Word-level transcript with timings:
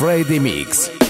Freddy 0.00 0.38
Mix. 0.38 1.09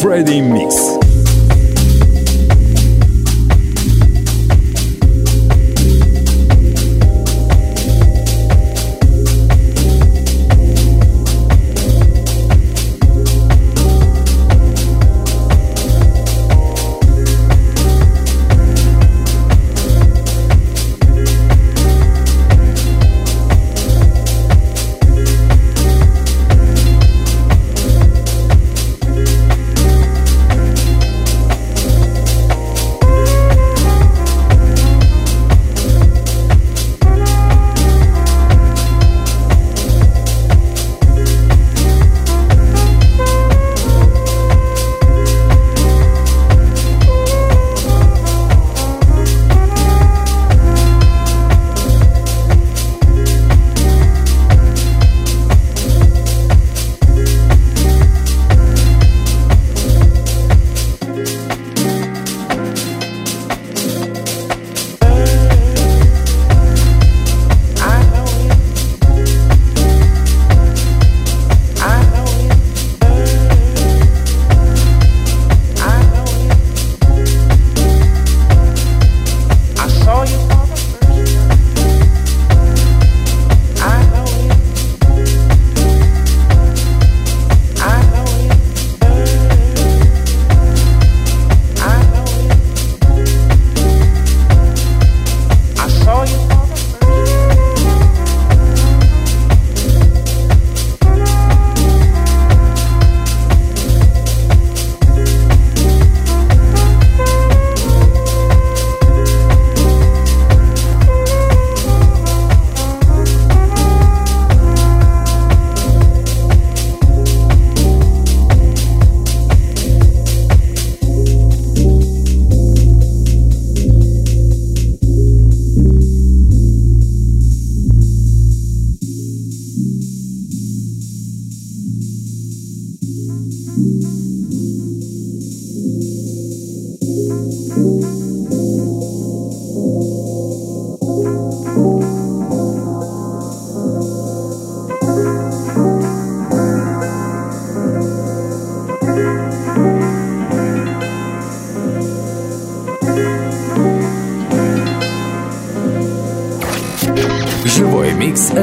Friday 0.00 0.40
Mix. 0.40 0.97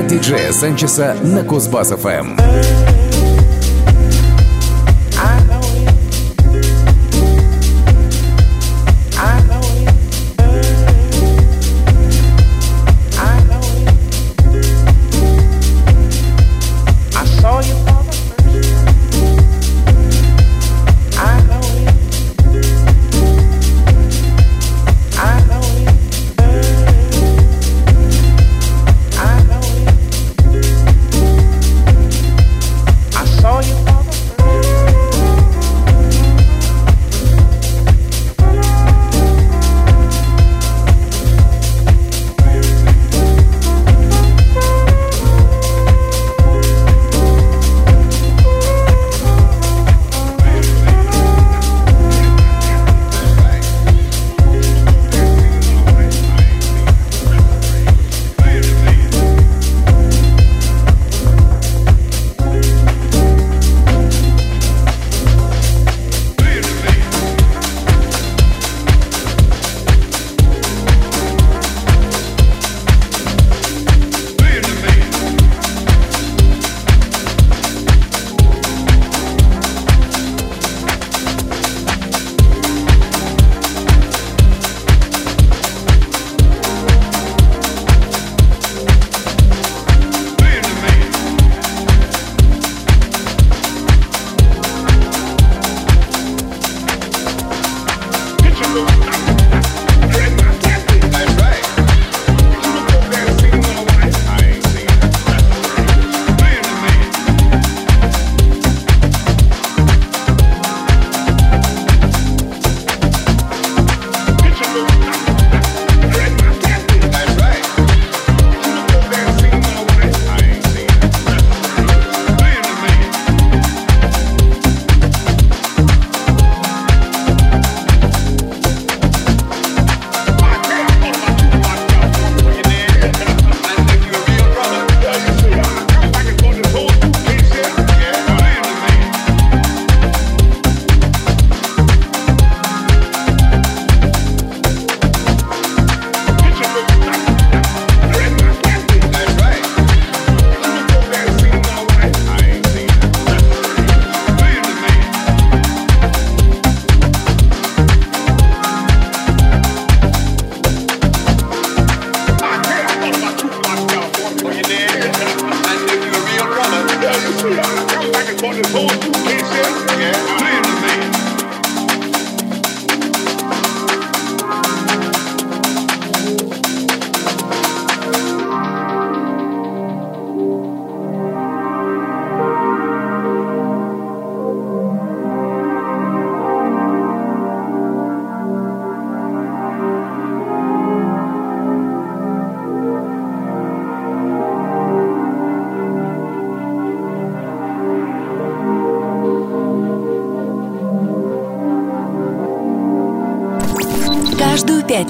Диджея 0.08 0.52
Санчеса 0.52 1.16
на 1.22 1.42
Кузбасс-ФМ. 1.42 2.75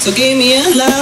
So 0.00 0.12
give 0.12 0.36
me 0.36 0.54
a 0.54 0.62
love. 0.76 1.01